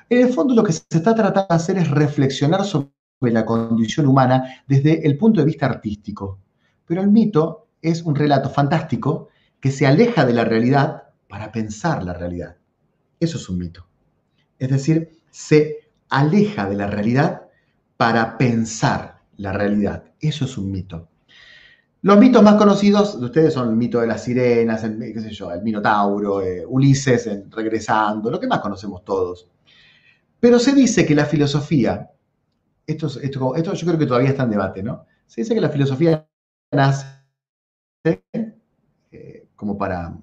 [0.10, 4.08] en el fondo lo que se está tratando de hacer es reflexionar sobre la condición
[4.08, 6.40] humana desde el punto de vista artístico.
[6.86, 12.04] Pero el mito es un relato fantástico que se aleja de la realidad para pensar
[12.04, 12.58] la realidad.
[13.20, 13.88] Eso es un mito.
[14.60, 17.48] Es decir, se aleja de la realidad
[17.98, 20.04] para pensar la realidad.
[20.20, 21.10] Eso es un mito.
[22.04, 25.32] Los mitos más conocidos de ustedes son el mito de las sirenas, el, qué sé
[25.32, 29.50] yo, el Minotauro, eh, Ulises regresando, lo que más conocemos todos.
[30.40, 32.12] Pero se dice que la filosofía,
[32.88, 35.06] esto, esto, esto yo creo que todavía está en debate, ¿no?
[35.28, 36.28] Se dice que la filosofía
[36.72, 37.06] nace
[39.12, 40.18] eh, como para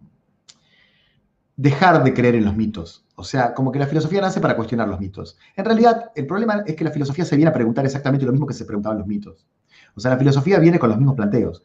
[1.57, 3.07] dejar de creer en los mitos.
[3.17, 5.39] O sea, como que la filosofía nace para cuestionar los mitos.
[5.55, 8.47] En realidad, el problema es que la filosofía se viene a preguntar exactamente lo mismo
[8.47, 9.47] que se preguntaban los mitos.
[9.95, 11.63] O sea, la filosofía viene con los mismos planteos.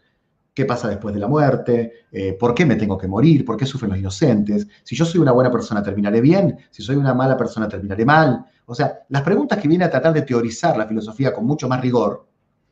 [0.60, 1.93] ¿Qué pasa después de la muerte?
[2.12, 3.45] Eh, ¿Por qué me tengo que morir?
[3.45, 4.67] ¿Por qué sufren los inocentes?
[4.84, 6.58] Si yo soy una buena persona, ¿terminaré bien?
[6.69, 8.43] Si soy una mala persona, ¿terminaré mal?
[8.65, 11.80] O sea, las preguntas que viene a tratar de teorizar la filosofía con mucho más
[11.80, 12.28] rigor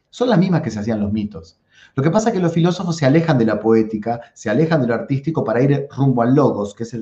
[0.10, 1.62] son las mismas que se hacían los mitos.
[1.95, 4.88] Lo que pasa es que los filósofos se alejan de la poética, se alejan de
[4.88, 7.02] lo artístico para ir rumbo al logos, que es el,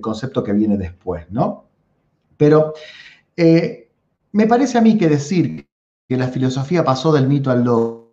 [0.00, 1.66] concepto que viene después, ¿no?
[2.38, 2.72] Pero
[3.36, 3.90] eh,
[4.32, 5.68] me parece a mí que decir
[6.08, 8.03] que la filosofía pasó del mito al logos,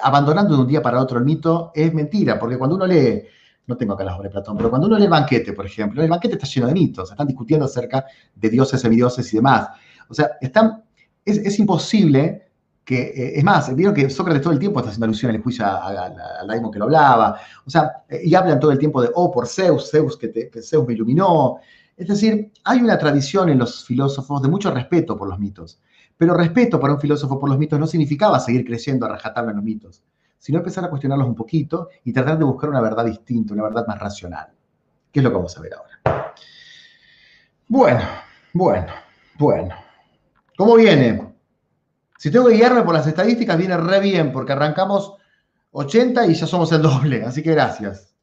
[0.00, 3.22] abandonando de un día para otro el mito, es mentira, porque cuando uno lee,
[3.66, 6.02] no tengo acá las obras de Platón, pero cuando uno lee el banquete, por ejemplo,
[6.02, 9.68] el banquete está lleno de mitos, están discutiendo acerca de dioses, semidioses y demás.
[10.08, 10.82] O sea, están,
[11.24, 12.50] es, imposible
[12.84, 15.42] que, eh, es más, vieron que Sócrates todo el tiempo está haciendo alusión en el
[15.42, 19.10] juicio al daimon que lo hablaba, o sea, eh, y hablan todo el tiempo de,
[19.14, 21.58] oh, por Zeus, Zeus que, Zeus me iluminó.
[21.96, 25.80] Es decir, hay una tradición en los filósofos de mucho respeto por los mitos,
[26.22, 29.56] pero respeto para un filósofo por los mitos no significaba seguir creciendo a rajatabla en
[29.56, 30.04] los mitos,
[30.38, 33.84] sino empezar a cuestionarlos un poquito y tratar de buscar una verdad distinta, una verdad
[33.88, 34.46] más racional,
[35.10, 36.32] que es lo que vamos a ver ahora.
[37.66, 38.02] Bueno,
[38.52, 38.86] bueno,
[39.36, 39.74] bueno.
[40.56, 41.34] ¿Cómo viene?
[42.16, 45.16] Si tengo que guiarme por las estadísticas, viene re bien, porque arrancamos
[45.72, 48.14] 80 y ya somos el doble, así que gracias.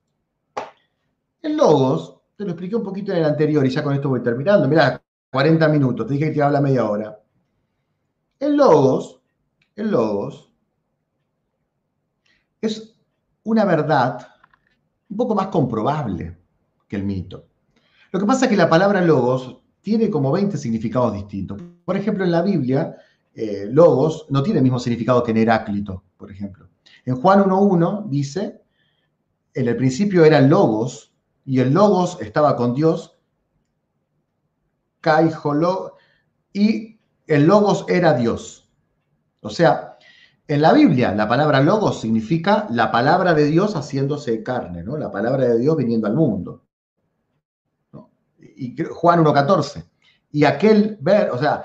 [1.41, 4.23] El logos, te lo expliqué un poquito en el anterior y ya con esto voy
[4.23, 4.69] terminando.
[4.69, 7.19] Mirá, 40 minutos, te dije que te habla media hora.
[8.39, 9.21] El logos,
[9.75, 10.51] el logos,
[12.61, 12.95] es
[13.43, 14.27] una verdad
[15.09, 16.37] un poco más comprobable
[16.87, 17.47] que el mito.
[18.11, 21.61] Lo que pasa es que la palabra logos tiene como 20 significados distintos.
[21.85, 22.95] Por ejemplo, en la Biblia,
[23.33, 26.69] eh, logos no tiene el mismo significado que en Heráclito, por ejemplo.
[27.05, 28.61] En Juan 1.1 dice,
[29.53, 31.13] en el principio era logos,
[31.45, 33.17] y el logos estaba con Dios,
[36.53, 36.98] y
[37.29, 38.69] el logos era Dios.
[39.41, 39.97] O sea,
[40.47, 44.97] en la Biblia la palabra logos significa la palabra de Dios haciéndose carne, ¿no?
[44.97, 46.63] La palabra de Dios viniendo al mundo
[48.59, 49.85] y Juan 1.14.
[50.31, 51.63] Y aquel ver, o sea,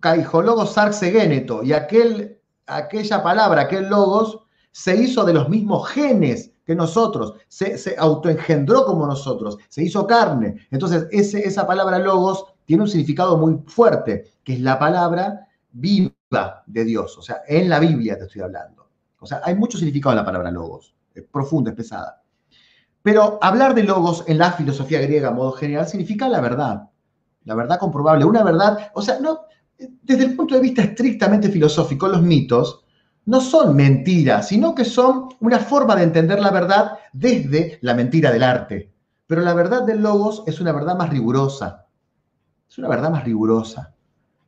[0.00, 4.40] caijologos sarxegéneto, y aquel, aquella palabra, aquel logos,
[4.70, 10.06] se hizo de los mismos genes que nosotros, se, se autoengendró como nosotros, se hizo
[10.06, 10.66] carne.
[10.70, 16.62] Entonces, ese, esa palabra logos tiene un significado muy fuerte, que es la palabra viva
[16.66, 17.16] de Dios.
[17.16, 18.90] O sea, en la Biblia te estoy hablando.
[19.18, 22.22] O sea, hay mucho significado en la palabra logos, es profunda, es pesada.
[23.00, 26.90] Pero hablar de logos en la filosofía griega a modo general significa la verdad,
[27.44, 29.46] la verdad comprobable, una verdad, o sea, no,
[30.02, 32.84] desde el punto de vista estrictamente filosófico, los mitos
[33.24, 38.30] no son mentiras, sino que son una forma de entender la verdad desde la mentira
[38.30, 38.92] del arte.
[39.26, 41.87] Pero la verdad del logos es una verdad más rigurosa.
[42.68, 43.94] Es una verdad más rigurosa.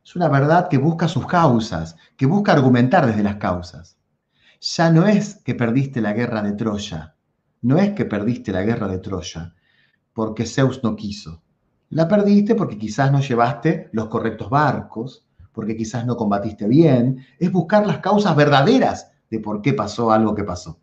[0.03, 3.97] Es una verdad que busca sus causas, que busca argumentar desde las causas.
[4.59, 7.15] Ya no es que perdiste la guerra de Troya,
[7.61, 9.53] no es que perdiste la guerra de Troya
[10.13, 11.41] porque Zeus no quiso.
[11.89, 17.51] La perdiste porque quizás no llevaste los correctos barcos, porque quizás no combatiste bien, es
[17.51, 20.79] buscar las causas verdaderas de por qué pasó algo que pasó.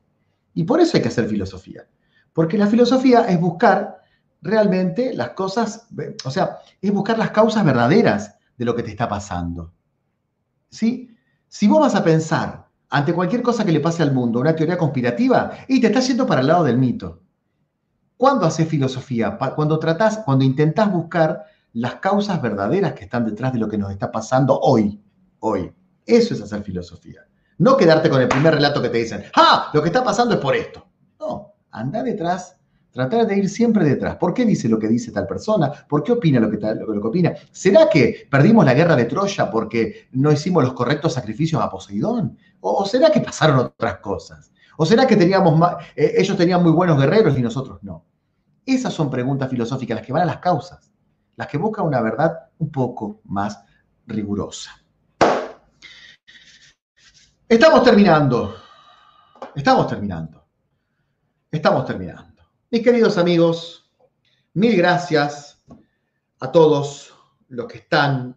[0.55, 1.87] Y por eso hay que hacer filosofía,
[2.33, 4.03] porque la filosofía es buscar
[4.41, 5.89] realmente las cosas,
[6.25, 9.73] o sea, es buscar las causas verdaderas de lo que te está pasando.
[10.71, 11.17] ¿Sí?
[11.49, 14.79] Si vos vas a pensar ante cualquier cosa que le pase al mundo una teoría
[14.79, 17.23] conspirativa, y te estás yendo para el lado del mito.
[18.17, 19.39] ¿Cuándo haces filosofía?
[19.55, 23.91] Cuando tratás, cuando intentás buscar las causas verdaderas que están detrás de lo que nos
[23.91, 25.01] está pasando hoy.
[25.41, 25.73] Hoy.
[26.05, 27.27] Eso es hacer filosofía.
[27.59, 29.71] No quedarte con el primer relato que te dicen, ¡ah!
[29.73, 30.87] Lo que está pasando es por esto.
[31.21, 32.58] No, anda detrás,
[32.93, 34.17] tratar de ir siempre detrás.
[34.17, 35.73] ¿Por qué dice lo que dice tal persona?
[35.89, 37.35] ¿Por qué opina lo que, lo que opina?
[37.51, 42.37] ¿Será que perdimos la guerra de Troya porque no hicimos los correctos sacrificios a Poseidón?
[42.61, 44.53] ¿O, será que pasaron otras cosas?
[44.77, 45.61] ¿O será que teníamos
[45.97, 48.05] eh, ellos tenían muy buenos guerreros y nosotros no?
[48.65, 50.89] Esas son preguntas filosóficas las que van a las causas
[51.39, 53.65] las que buscan una verdad un poco más
[54.07, 54.73] rigurosa.
[57.49, 58.57] Estamos terminando.
[59.55, 60.45] Estamos terminando.
[61.49, 62.38] Estamos terminando.
[62.71, 63.89] Mis queridos amigos,
[64.53, 65.59] mil gracias
[66.39, 67.15] a todos
[67.49, 68.37] los que están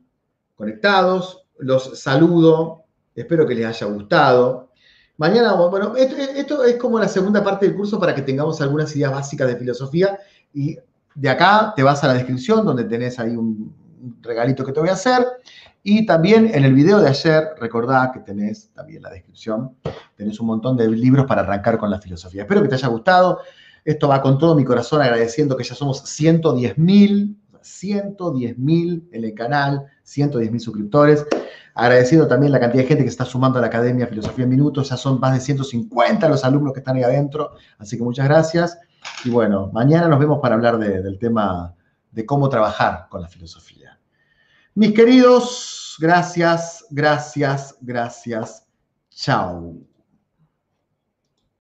[0.56, 1.44] conectados.
[1.58, 2.86] Los saludo.
[3.14, 4.72] Espero que les haya gustado.
[5.18, 9.12] Mañana, bueno, esto, es como la segunda parte del curso para que tengamos algunas ideas
[9.12, 10.18] básicas de filosofía
[10.54, 10.78] y
[11.14, 13.76] de acá te vas a la descripción donde tenés ahí un
[14.22, 15.28] regalito que te voy a hacer.
[15.84, 19.76] Y también en el video de ayer, recordá que tenés también la descripción,
[20.16, 22.44] tenés un montón de libros para arrancar con la filosofía.
[22.44, 23.42] Espero que te haya gustado.
[23.84, 29.24] Esto va con todo mi corazón agradeciendo que ya somos 110 mil, 110 mil en
[29.24, 31.26] el canal, 110 mil suscriptores.
[31.74, 34.90] Agradeciendo también la cantidad de gente que está sumando a la Academia Filosofía en Minutos.
[34.90, 37.52] Ya son más de 150 los alumnos que están ahí adentro.
[37.78, 38.78] Así que muchas gracias.
[39.24, 41.74] Y bueno, mañana nos vemos para hablar del tema
[42.12, 44.00] de cómo trabajar con la filosofía.
[44.76, 48.66] Mis queridos, gracias, gracias, gracias.
[49.10, 49.91] Chao.